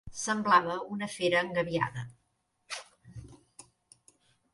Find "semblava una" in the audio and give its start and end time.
0.19-1.09